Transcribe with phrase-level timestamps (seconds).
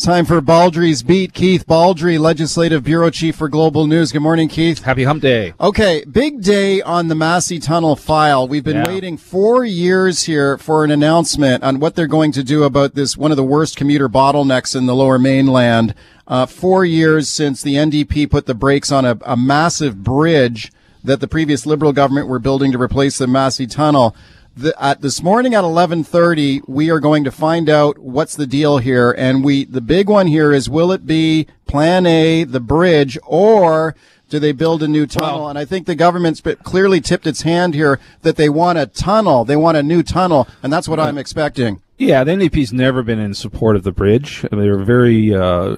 [0.00, 1.34] It's time for Baldrey's Beat.
[1.34, 4.12] Keith Baldrey, Legislative Bureau Chief for Global News.
[4.12, 4.80] Good morning, Keith.
[4.82, 5.52] Happy Hump Day.
[5.60, 8.48] Okay, big day on the Massey Tunnel file.
[8.48, 8.86] We've been Yeah.
[8.86, 13.14] waiting four years here for an announcement on what they're going to do about this,
[13.18, 15.92] one of the worst commuter bottlenecks in the lower mainland.
[16.26, 20.72] Uh, four years since the NDP put the brakes on a, a massive bridge
[21.04, 24.16] that the previous Liberal government were building to replace the Massey Tunnel.
[24.60, 28.76] The, at this morning at 11:30, we are going to find out what's the deal
[28.76, 33.16] here, and we the big one here is will it be Plan A, the bridge,
[33.24, 33.94] or
[34.28, 35.40] do they build a new tunnel?
[35.40, 38.84] Well- and I think the government's clearly tipped its hand here that they want a
[38.84, 41.80] tunnel, they want a new tunnel, and that's what I'm expecting.
[41.96, 44.42] Yeah, the NDP's never been in support of the bridge.
[44.50, 45.76] They were very uh,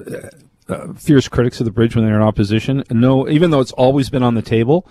[0.68, 2.82] uh, fierce critics of the bridge when they were in opposition.
[2.90, 4.88] No, even though it's always been on the table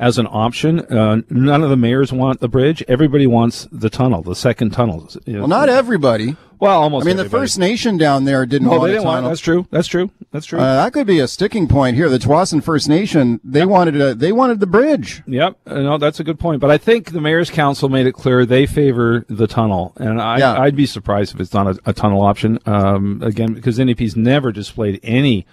[0.00, 2.82] as an option, uh, none of the mayors want the bridge.
[2.88, 5.08] Everybody wants the tunnel, the second tunnel.
[5.26, 6.36] Well, not everybody.
[6.58, 7.06] Well, almost.
[7.06, 7.28] I mean, the.
[7.28, 9.16] First Nation down there didn't No, want they didn't want.
[9.18, 9.30] tunnel.
[9.30, 9.66] That's true.
[9.70, 10.10] That's true.
[10.32, 10.58] That's true.
[10.58, 12.08] Uh, that could be a sticking point here.
[12.08, 15.22] The Tsawwassen First Nation, they wanted a, they wanted the bridge.
[15.26, 16.60] Yep, uh, no, that's a good point.
[16.60, 20.38] But I think the mayor's council made it clear they favor the tunnel, and I,
[20.38, 20.60] Yeah.
[20.60, 22.58] I'd be surprised if it's not a, a tunnel option.
[22.66, 25.46] Um, again, because NDP's never displayed any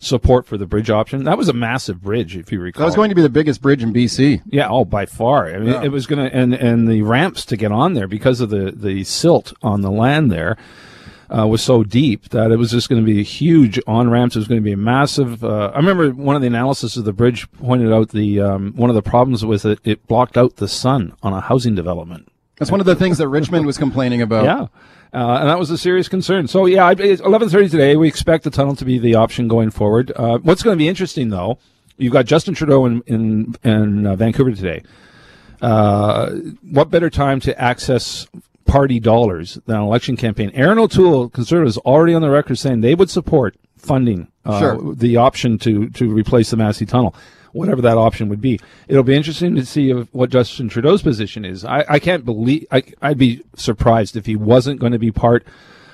[0.00, 1.24] support for the bridge option.
[1.24, 2.80] That was a massive bridge, if you recall.
[2.80, 4.42] That was going to be the biggest bridge in BC.
[4.46, 5.48] yeah, oh, by far.
[5.52, 5.82] I mean, Yeah.
[5.82, 8.72] it was going to, and and the ramps to get on there because of the
[8.74, 10.56] the silt on the land there.
[11.30, 14.34] Uh, was so deep that it was just going to be huge on ramps.
[14.34, 15.44] It was going to be a massive.
[15.44, 18.88] Uh, I remember one of the analysis of the bridge pointed out the um, one
[18.88, 22.32] of the problems was that it blocked out the sun on a housing development.
[22.56, 24.44] That's one of the things that Richmond was complaining about.
[24.46, 24.66] Yeah.
[25.12, 26.46] Uh, and that was a serious concern.
[26.48, 27.96] So yeah, it's 11:30 today.
[27.96, 30.12] We expect the tunnel to be the option going forward.
[30.14, 31.58] Uh, what's going to be interesting though,
[31.96, 34.82] you've got Justin Trudeau in in, in uh, Vancouver today.
[35.60, 36.30] Uh,
[36.70, 38.28] what better time to access
[38.66, 40.50] party dollars than an election campaign?
[40.54, 44.94] Erin O'Toole, Conservatives, already on the record saying they would support funding uh, Sure.
[44.94, 47.14] the option to to replace the Massey Tunnel,
[47.52, 48.60] whatever that option would be.
[48.88, 51.64] It'll be interesting to see if, what Justin Trudeau's position is.
[51.64, 55.46] I, I can't believe I, I'd be surprised if he wasn't going to be part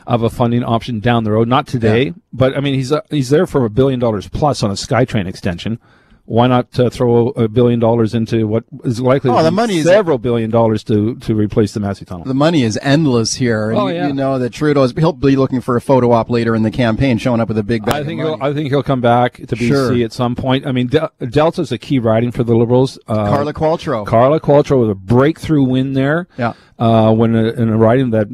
[0.07, 1.49] of a funding option down the road.
[1.49, 2.13] Not today, Yeah.
[2.33, 5.27] but I mean he's uh, he's there for a billion dollars plus on a SkyTrain
[5.27, 5.79] extension.
[6.27, 9.57] Why not uh, throw a billion dollars into what is likely Oh, to the be
[9.57, 12.25] money is- several billion dollars to to replace the Massey Tunnel?
[12.25, 13.69] The money is endless here.
[13.71, 14.07] And Oh, you- yeah.
[14.07, 17.19] you know that Trudeau's, he'll be looking for a photo op later in the campaign,
[17.19, 18.39] showing up with a big bag I think of he'll.
[18.43, 20.03] I think he'll come back to BC Sure.
[20.05, 20.67] at some point.
[20.67, 22.99] I mean, De- Delta's a key riding for the Liberals.
[23.07, 24.07] Uh, Carla Qualtrough.
[24.07, 26.27] Carla Qualtrough with a breakthrough win there.
[26.39, 26.55] Yeah.
[26.77, 28.27] Uh, when a, in a riding that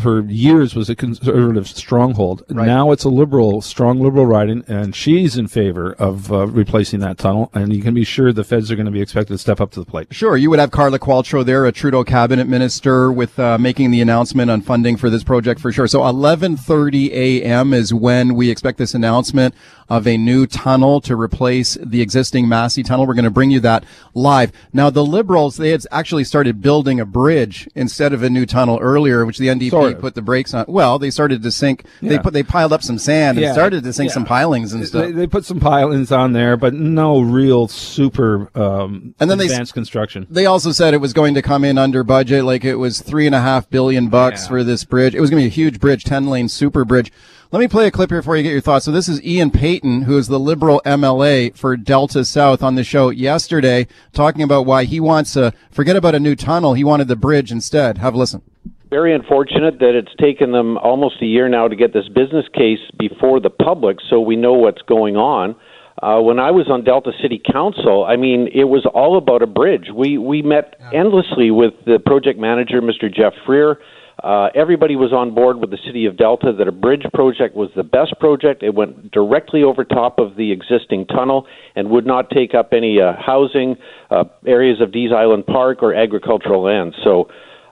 [0.00, 2.42] for years was a conservative stronghold.
[2.48, 2.66] Right.
[2.66, 7.07] Now it's a liberal, strong liberal riding, and she's in favor of uh, replacing that
[7.14, 7.50] tunnel.
[7.54, 9.70] And you can be sure the feds are going to be expected to step up
[9.72, 10.08] to the plate.
[10.10, 14.00] Sure, you would have Carla Qualtrough there, a Trudeau cabinet minister, with uh, making the
[14.00, 15.86] announcement on funding for this project for sure.
[15.86, 17.72] So 11:30 a.m.
[17.72, 19.54] is when we expect this announcement
[19.88, 23.06] of a new tunnel to replace the existing Massey tunnel.
[23.06, 24.52] We're going to bring you that live.
[24.72, 28.78] Now, the Liberals they had actually started building a bridge instead of a new tunnel
[28.82, 30.00] earlier, which the NDP Sort of.
[30.00, 30.66] put the brakes on.
[30.68, 31.84] Well, they started to sink.
[32.02, 33.52] They put they piled up some sand and Yeah.
[33.52, 34.14] started to sink Yeah.
[34.14, 35.06] some pilings and stuff.
[35.06, 39.46] They, they put some pilings on there, but no real super um, And then they
[39.46, 40.26] advanced construction.
[40.30, 43.26] They also said it was going to come in under budget, like it was three
[43.26, 44.48] and a half billion bucks Yeah.
[44.48, 45.14] for this bridge.
[45.14, 47.12] It was going to be a huge bridge, ten lane super bridge.
[47.50, 48.84] Let me play a clip here before you get your thoughts.
[48.84, 52.84] So this is Ian Paton, who is the Liberal MLA for Delta South, on the
[52.84, 56.74] show yesterday, talking about why he wants to forget about a new tunnel.
[56.74, 57.96] He wanted the bridge instead.
[57.98, 58.42] Have a listen.
[58.90, 62.80] Very unfortunate that it's taken them almost a year now to get this business case
[62.98, 65.54] before the public so we know what's going on.
[66.00, 69.46] Uh, when I was on Delta City Council, I mean, it was all about a
[69.46, 69.88] bridge.
[69.92, 73.12] We we met endlessly with the project manager, Mr.
[73.12, 73.78] Geoff Freer.
[74.22, 77.70] Uh, everybody was on board with the city of Delta that a bridge project was
[77.76, 78.62] the best project.
[78.64, 83.00] It went directly over top of the existing tunnel and would not take up any
[83.00, 83.76] uh, housing,
[84.10, 86.94] uh, areas of Deas Island Park, or agricultural land.
[87.04, 87.28] So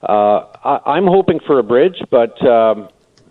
[0.09, 2.89] uh, I, I'm hoping for a bridge, but um,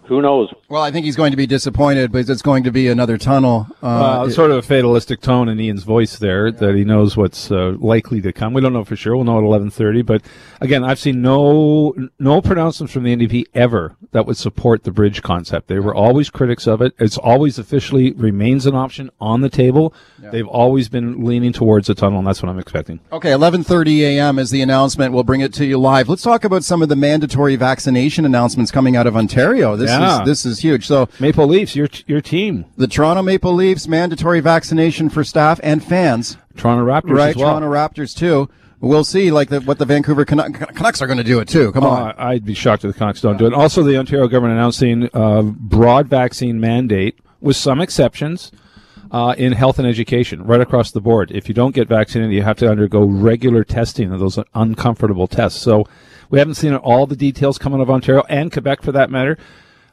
[0.07, 0.53] who knows?
[0.69, 3.67] Well, I think he's going to be disappointed because it's going to be another tunnel.
[3.81, 7.51] Uh, Uh, sort of a fatalistic tone in Ian's voice there that he knows what's
[7.51, 8.53] uh, likely to come.
[8.53, 9.15] We don't know for sure.
[9.15, 10.01] We'll know at eleven thirty.
[10.01, 10.21] But
[10.61, 15.21] again, I've seen no no pronouncements from the NDP ever that would support the bridge
[15.21, 15.67] concept.
[15.67, 16.93] They were always critics of it.
[16.99, 19.93] It's always officially remains an option on the table.
[20.31, 22.99] They've always been leaning towards a tunnel, and that's what I'm expecting.
[23.11, 24.39] Okay, 11:30 a.m.
[24.39, 25.13] is the announcement.
[25.13, 26.09] We'll bring it to you live.
[26.09, 29.75] Let's talk about some of the mandatory vaccination announcements coming out of Ontario.
[29.75, 30.21] This Yeah.
[30.21, 30.85] is this is huge.
[30.87, 35.83] So, Maple Leafs, your your team, the Toronto Maple Leafs mandatory vaccination for staff and
[35.83, 37.35] fans, Toronto Raptors right?
[37.35, 37.59] well.
[37.59, 38.49] Toronto Raptors too.
[38.81, 41.71] We'll see, like the, what the Vancouver Canuck, Canucks are going to do it too.
[41.71, 42.15] Come Uh, on.
[42.17, 43.53] I'd be shocked if the Canucks don't do it.
[43.53, 48.51] Also, the Ontario government announcing a broad vaccine mandate with some exceptions
[49.11, 51.31] uh, in health and education, right across the board.
[51.31, 55.59] If you don't get vaccinated, you have to undergo regular testing of those uncomfortable tests.
[55.61, 55.85] So
[56.29, 59.37] we haven't seen all the details coming out of Ontario and Quebec for that matter.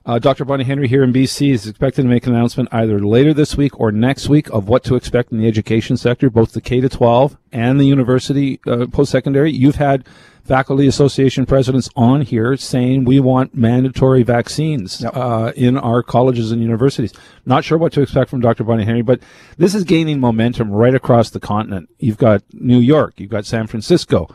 [0.04, 0.44] Uh, Dr.
[0.44, 3.78] Bonnie Henry here in BC is expected to make an announcement either later this week
[3.78, 6.88] or next week of what to expect in the education sector, both the K to
[6.88, 9.52] 12 and the university uh, post secondary.
[9.52, 10.04] You've had
[10.42, 15.16] faculty association presidents on here saying we want mandatory vaccines Yep.
[15.16, 17.12] uh, in our colleges and universities.
[17.46, 18.64] Not sure what to expect from Dr.
[18.64, 19.20] Bonnie Henry, but
[19.56, 21.88] this is gaining momentum right across the continent.
[22.00, 24.28] You've got New York, you've got San Francisco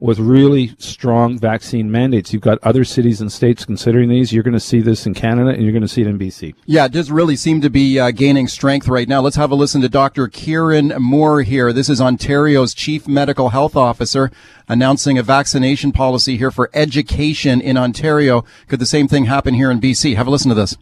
[0.00, 2.32] with really strong vaccine mandates.
[2.32, 4.32] You've got other cities and states considering these.
[4.32, 6.54] You're going to see this in Canada and you're going to see it in BC.
[6.66, 9.20] Yeah, it does really seem to be uh, gaining strength right now.
[9.20, 10.28] Let's have a listen to Dr.
[10.28, 11.72] Kieran Moore here.
[11.72, 14.30] This is Ontario's Chief Medical Health Officer
[14.68, 18.44] announcing a vaccination policy here for education in Ontario.
[18.68, 20.16] Could the same thing happen here in BC?
[20.16, 20.76] Have a listen to this.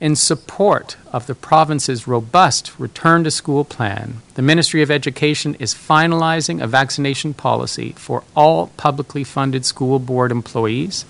[0.00, 5.72] In support of the province's robust return to school plan, the Ministry of Education is
[5.72, 11.04] finalizing a vaccination policy for all publicly funded school board employees,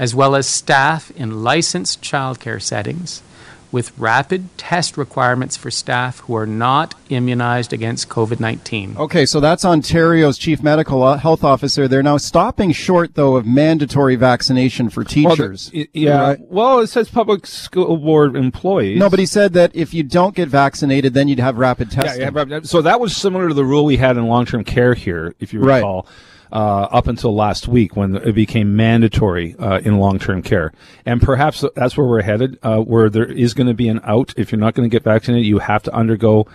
[0.00, 3.22] as well as staff in licensed childcare settings,
[3.70, 8.96] with rapid test requirements for staff who are not immunized against COVID 19.
[8.98, 11.86] Okay, so that's Ontario's Chief Medical uh, Health Officer.
[11.88, 15.70] They're now stopping short, though, of mandatory vaccination for teachers.
[15.74, 16.20] Well, the- yeah.
[16.28, 16.38] Right.
[16.40, 18.98] Well, it says public school board employees.
[18.98, 22.00] No, but he said that if you don't get vaccinated, then you'd have rapid Yeah,
[22.02, 22.22] testing.
[22.22, 25.34] yeah, but- so that was similar to the rule we had in long-term care here,
[25.40, 26.02] if you recall.
[26.06, 26.14] Right.
[26.52, 26.56] Uh,
[26.90, 30.72] up until last week when it became mandatory uh, in long-term care.
[31.06, 34.32] And perhaps that's where we're headed, uh, where there is going to be an out.
[34.36, 36.46] If you're not going to get vaccinated, you have to undergo.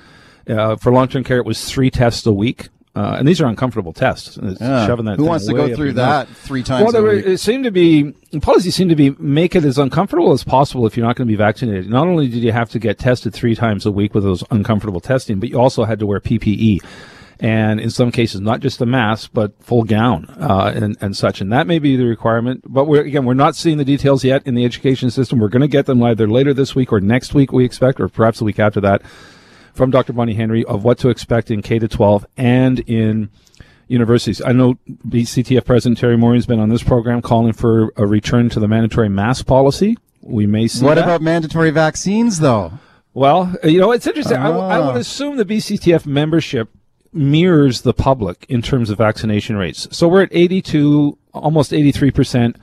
[0.47, 2.69] Uh, for long-term care, it was three tests a week.
[2.95, 4.37] Uh, and these are uncomfortable tests.
[4.39, 4.85] Yeah.
[4.85, 5.95] Shoving that Who wants to go through your nose.
[5.95, 7.25] that three times Well, a there were, week?
[7.25, 10.95] it seemed to be policy seemed to be make it as uncomfortable as possible if
[10.95, 11.89] you're not going to be vaccinated.
[11.89, 14.99] Not only did you have to get tested three times a week with those uncomfortable
[15.01, 16.83] testing, but you also had to wear PPE,
[17.39, 21.41] and in some cases not just a mask but full gown uh, and and such.
[21.41, 22.63] And that may be the requirement.
[22.67, 25.39] But we're again we're not seeing the details yet in the education system.
[25.39, 28.07] We're going to get them either later this week or next week we expect, or
[28.07, 29.01] perhaps the week after that
[29.73, 30.13] from Dr.
[30.13, 33.29] Bonnie Henry of what to expect in K to 12 and in
[33.87, 34.41] universities.
[34.41, 34.75] I know
[35.07, 38.67] BCTF President Teri Mooring has been on this program calling for a return to the
[38.67, 39.97] mandatory mask policy.
[40.21, 41.03] We may see What that.
[41.03, 42.73] about mandatory vaccines, though?
[43.13, 44.37] Well, uh, you know, it's interesting.
[44.37, 44.87] I, I Ah.
[44.87, 46.69] would assume the BCTF membership
[47.13, 49.87] mirrors the public in terms of vaccination rates.
[49.91, 52.55] So we're at 82, almost 83%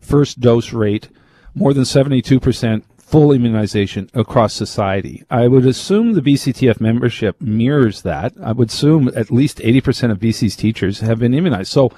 [0.00, 1.08] first dose rate,
[1.54, 5.24] more than 72% full immunization across society.
[5.30, 8.34] I would assume the BCTF membership mirrors that.
[8.42, 11.72] I would assume at least 80% of BC's teachers have been immunized.
[11.72, 11.90] So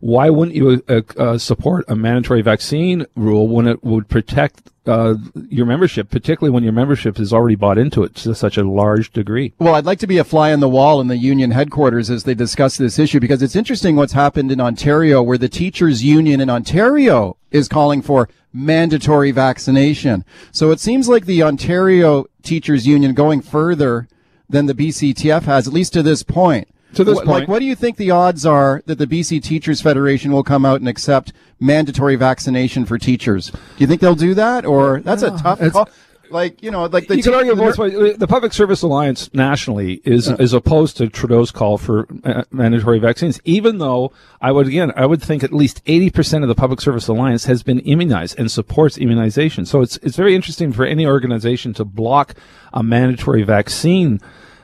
[0.00, 5.14] why wouldn't you uh, uh, support a mandatory vaccine rule when it would protect uh,
[5.50, 9.12] your membership, particularly when your membership is already bought into it to such a large
[9.12, 9.52] degree?
[9.58, 12.24] Well, I'd like to be a fly on the wall in the union headquarters as
[12.24, 16.40] they discuss this issue because it's interesting what's happened in Ontario where the teachers union
[16.40, 20.24] in Ontario is calling for mandatory vaccination.
[20.52, 24.08] So it seems like the Ontario teachers union going further
[24.48, 26.68] than the BCTF has, at least to this point.
[26.94, 27.28] To this point.
[27.28, 30.64] Like, what do you think the odds are that the BC Teachers Federation will come
[30.64, 33.50] out and accept mandatory vaccination for teachers?
[33.50, 34.64] Do you think they'll do that?
[34.64, 35.88] Or that's a tough It's- call.
[36.30, 38.18] Like, you know, like the you can argue the both ways.
[38.18, 43.40] The Public Service Alliance nationally is is opposed to Trudeau's call for uh, mandatory vaccines,
[43.44, 46.82] even though I would again I would think at least eighty percent of the Public
[46.82, 49.64] Service Alliance has been immunized and supports immunization.
[49.64, 52.34] So it's it's very interesting for any organization to block
[52.74, 54.20] a mandatory vaccine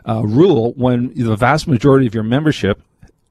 [0.08, 2.80] uh, rule when the vast majority of your membership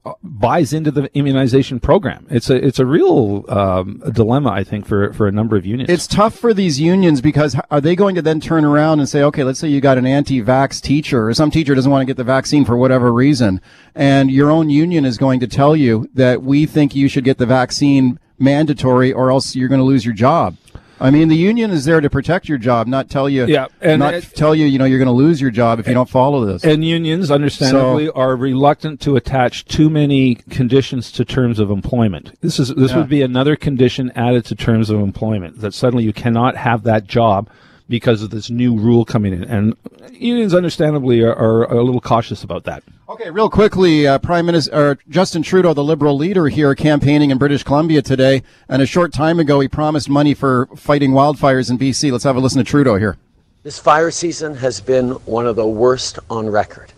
[0.06, 2.27] uh, buys into the immunization program.
[2.30, 5.89] It's a it's a real um, dilemma, I think, for for a number of unions.
[5.89, 9.24] It's tough for these unions because are they going to then turn around and say,
[9.24, 12.18] okay, let's say you got an anti-vax teacher or some teacher doesn't want to get
[12.18, 13.62] the vaccine for whatever reason,
[13.96, 17.38] and your own union is going to tell you that we think you should get
[17.38, 20.58] the vaccine mandatory or else you're going to lose your job.
[21.03, 24.00] I mean, the union is there to protect your job, not tell you, Yeah, and
[24.00, 26.10] not it- tell you, you know, you're going to lose your job if you don't
[26.10, 26.63] follow this.
[26.63, 32.31] And unions, understandably, are reluctant to attach too many conditions to terms of employment.
[32.39, 33.00] This is this Yeah.
[33.00, 37.05] would be another condition added to terms of employment that suddenly you cannot have that
[37.07, 37.50] job
[37.90, 39.44] because of this new rule coming in.
[39.44, 39.75] And
[40.12, 42.84] unions, understandably, are, are a little cautious about that.
[43.10, 47.38] Okay, real quickly, uh, Prime Minister or Justin Trudeau, the Liberal leader here, campaigning in
[47.38, 51.78] British Columbia today, and a short time ago he promised money for fighting wildfires in
[51.78, 52.12] BC.
[52.12, 53.18] Let's have a listen to Trudeau here.
[53.63, 56.92] This fire season has been one of the worst on record.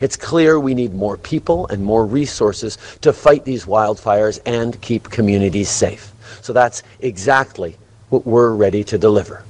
[0.00, 5.10] It's clear we need more people and more resources to fight these wildfires and keep
[5.10, 6.12] communities safe.
[6.40, 7.76] So that's exactly
[8.10, 9.44] what we're ready to deliver.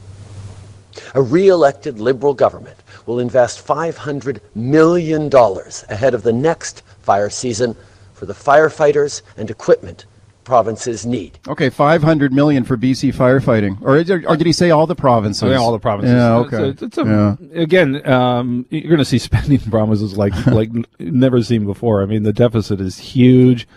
[1.15, 7.77] A re elected Liberal government will invest $500 million ahead of the next fire season
[8.12, 10.05] for the firefighters and equipment
[10.49, 11.38] provinces need.
[11.47, 13.81] Okay, 500 million for BC firefighting.
[13.83, 13.99] Or,
[14.29, 15.49] or did he say all the provinces?
[15.49, 16.15] Yeah, all the provinces.
[16.15, 16.71] Yeah, okay.
[16.71, 17.61] It's a, it's a, yeah.
[17.61, 22.03] Again, um, you're going to see spending promises like like never seen before.
[22.03, 23.69] I mean, the deficit is huge.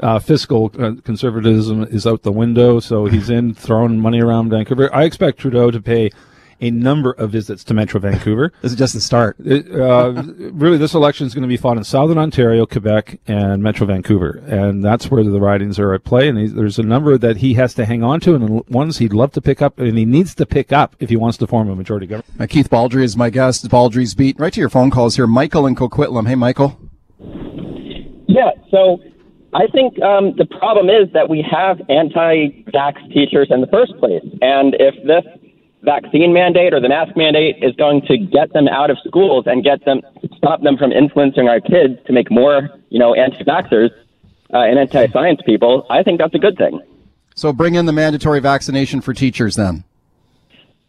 [0.00, 4.94] Uh, fiscal uh, conservatism is out the window, so he's in throwing money around Vancouver.
[4.94, 6.10] I expect Trudeau to pay
[6.60, 8.52] a number of visits to Metro Vancouver.
[8.62, 9.36] this is just the start.
[9.44, 10.22] It, uh,
[10.52, 14.42] really, this election is going to be fought in Southern Ontario, Quebec, and Metro Vancouver,
[14.46, 16.28] and that's where the ridings are at play.
[16.28, 19.32] And there's a number that he has to hang on to, and ones he'd love
[19.32, 21.76] to pick up, and he needs to pick up if he wants to form a
[21.76, 22.40] majority government.
[22.40, 23.68] Uh, Keith Baldrey is my guest.
[23.68, 24.38] Baldrey's beat.
[24.38, 25.26] Right to your phone calls here.
[25.26, 26.26] Michael in Coquitlam.
[26.26, 26.78] Hey, Michael.
[28.28, 28.50] Yeah.
[28.70, 28.98] So.
[29.54, 34.20] I think um, the problem is that we have anti-vax teachers in the first place,
[34.42, 35.24] and if this
[35.82, 39.62] vaccine mandate or the mask mandate is going to get them out of schools and
[39.62, 40.02] get them
[40.36, 43.90] stop them from influencing our kids to make more, you know, anti-vaxxers
[44.52, 46.80] uh, and anti-science people, I think that's a good thing.
[47.34, 49.84] So bring in the mandatory vaccination for teachers then.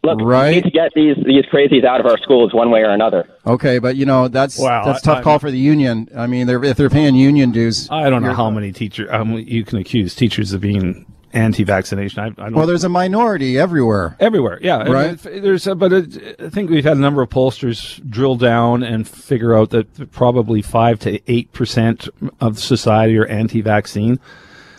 [0.04, 0.48] Look, right?
[0.48, 3.28] we need to get these these crazies out of our schools one way or another.
[3.44, 6.08] Okay, but you know that's wow, that's tough I, call for the union.
[6.16, 9.32] I mean, they're, if they're paying union dues, I don't know how many teachers um,
[9.32, 12.34] you can accuse teachers of being anti-vaccination.
[12.38, 14.16] I, I well, there's a minority everywhere.
[14.20, 14.82] Everywhere, yeah.
[14.82, 15.18] Right.
[15.18, 19.06] there's, a, but it, I think we've had a number of pollsters drill down and
[19.06, 22.08] figure out that probably five to eight percent
[22.40, 24.20] of society are anti-vaccine.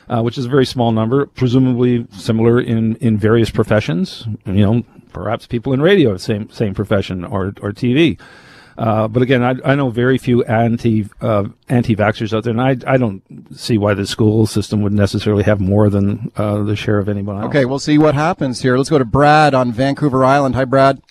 [0.07, 4.25] Uh, which is a very small number, presumably similar in, in various professions.
[4.43, 8.19] You know, perhaps people in radio, same same profession, or or TV.
[8.79, 12.61] Uh, but again, I, I, know very few anti uh, anti vaxxers out there, and
[12.61, 13.21] I, I don't
[13.53, 17.35] see why the school system would necessarily have more than uh, the share of anyone
[17.35, 17.47] else.
[17.47, 18.77] Okay, we'll see what happens here.
[18.77, 20.55] Let's go to Brad on Vancouver Island.
[20.55, 21.01] Hi, Brad.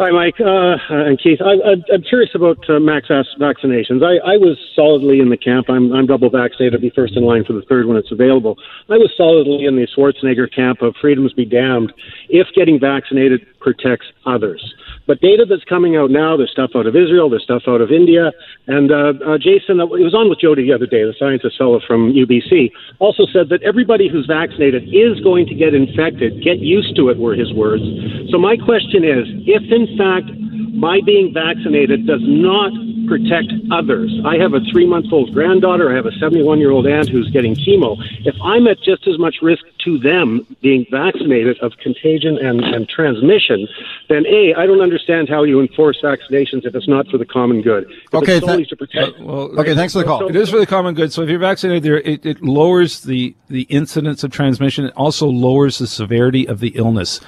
[0.00, 1.40] Hi, Mike uh, and Keith.
[1.44, 4.00] I, am curious about uh, max vaccinations.
[4.00, 5.68] I, I, was solidly in the camp.
[5.68, 6.72] I'm, I'm double vaccinated.
[6.72, 8.56] I'll be first in line for the third when it's available.
[8.88, 11.92] I was solidly in the Schwarzenegger camp of freedoms be damned
[12.30, 14.64] if getting vaccinated protects others.
[15.06, 17.90] But data that's coming out now, there's stuff out of Israel, there's stuff out of
[17.90, 18.32] India,
[18.68, 21.80] and uh, uh, Jason, it was on with Jody the other day, the scientist fellow
[21.82, 26.40] from UBC, also said that everybody who's vaccinated is going to get infected.
[26.40, 27.82] Get used to it, were his words.
[28.30, 30.30] So my question is, if in fact
[30.74, 32.72] my being vaccinated does not
[33.10, 34.08] protect others.
[34.24, 35.90] I have a three month old granddaughter.
[35.90, 37.96] I have a 71 year old aunt who's getting chemo.
[38.24, 42.88] If I'm at just as much risk to them being vaccinated of contagion and, and
[42.88, 43.66] transmission,
[44.08, 47.62] then A, I don't understand how you enforce vaccinations if it's not for the common
[47.62, 47.90] good.
[47.90, 49.18] If okay, th- to protect.
[49.18, 50.28] Uh, well, okay, thanks for the call.
[50.28, 51.12] It is for the common good.
[51.12, 54.84] So if you're vaccinated, there it, it lowers the, the incidence of transmission.
[54.84, 57.20] It also lowers the severity of the illness.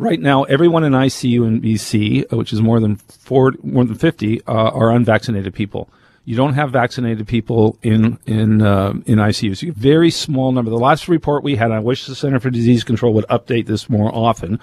[0.00, 4.40] Right now, everyone in ICU in BC, which is more than four, more than 50,
[4.46, 5.90] uh, are unvaccinated people.
[6.24, 9.54] You don't have vaccinated people in in uh, in ICU.
[9.54, 10.70] So very small number.
[10.70, 13.90] The last report we had, I wish the Center for Disease Control would update this
[13.90, 14.58] more often,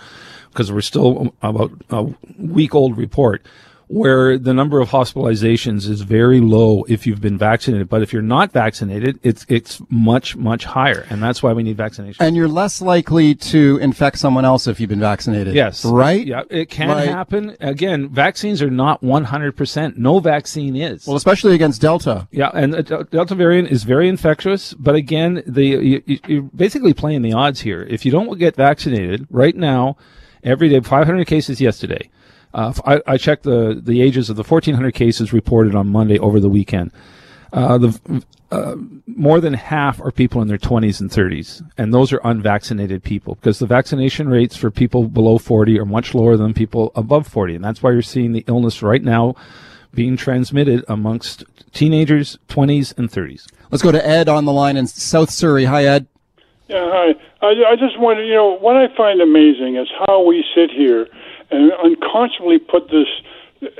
[0.50, 2.08] because we're still about a
[2.39, 3.46] week old report
[3.88, 7.88] where the number of hospitalizations is very low if you've been vaccinated.
[7.88, 11.77] But if you're not vaccinated, it's it's much much higher, and that's why we need
[11.77, 12.24] vaccination.
[12.24, 15.56] And you're less likely to infect someone else if you've been vaccinated.
[15.56, 16.25] Yes, right.
[16.25, 17.08] Yeah, it can right.
[17.08, 17.56] happen.
[17.62, 19.56] Again, vaccines are not 100.
[19.56, 21.08] percent No vaccine is.
[21.08, 22.27] Well, especially against Delta.
[22.32, 24.74] Yeah, and the Delta variant is very infectious.
[24.74, 27.84] But again, the you, you're basically playing the odds here.
[27.84, 29.96] If you don't get vaccinated right now,
[30.44, 32.10] every day, 500 cases yesterday.
[32.54, 36.39] Uh, I, I, checked the, the ages of the 1,400 cases reported on Monday over
[36.39, 36.92] the weekend.
[37.51, 38.75] Uh, the, uh,
[39.06, 43.36] more than half are people in their 20s and 30s, and those are unvaccinated people
[43.36, 47.56] because the vaccination rates for people below 40 are much lower than people above 40,
[47.56, 49.36] and that's why you're seeing the illness right now
[49.94, 53.48] being transmitted amongst teenagers, 20s, and 30s.
[53.72, 55.66] Let's go to Ed on the line in South Surrey.
[55.66, 56.08] Hi, Ed.
[56.68, 57.13] Yeah, hi.
[57.42, 61.08] I, I just wonder, you know, what I find amazing is how we sit here
[61.51, 63.08] and unconsciously put this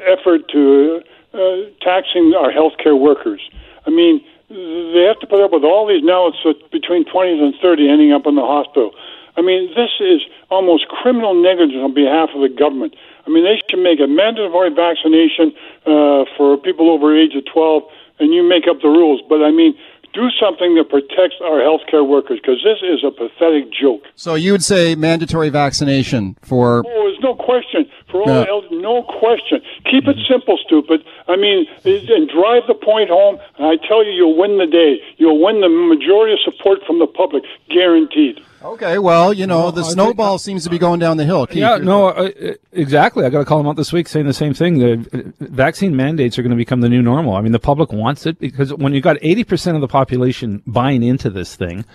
[0.06, 1.02] effort to
[1.34, 3.42] uh, taxing our healthcare workers.
[3.86, 6.40] I mean, they have to put up with all these now it's
[6.72, 8.92] between 20s and 30 ending up in the hospital.
[9.36, 12.96] I mean, this is almost criminal negligence on behalf of the government.
[13.28, 15.54] I mean, they should make a mandatory vaccination
[15.86, 17.84] uh, for people over age of 12,
[18.20, 19.22] and you make up the rules.
[19.30, 19.78] But I mean,
[20.18, 24.02] do something that protects our healthcare workers because this is a pathetic joke.
[24.16, 26.82] So you would say mandatory vaccination for?
[26.86, 28.72] Oh, there's no question for all elders.
[28.74, 29.62] No question.
[29.86, 31.06] Keep it simple, stupid.
[31.28, 33.38] I mean, and drive the point home.
[33.58, 34.98] And I tell you, you'll win the day.
[35.18, 38.42] You'll win the majority of support from the public, guaranteed.
[38.68, 41.48] Okay, well, you know, the I think- snowball seems to be going down the hill.
[41.48, 43.24] Keith, Yeah, no, uh, uh, exactly.
[43.26, 44.80] I got to call him out this week saying the same thing.
[44.80, 47.36] The uh, vaccine mandates are going to become the new normal.
[47.36, 51.02] I mean, the public wants it because when you got 80% of the population buying
[51.02, 51.86] into this thing,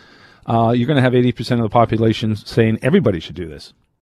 [0.46, 3.74] uh, you're going to have 80% of the population saying everybody should do this.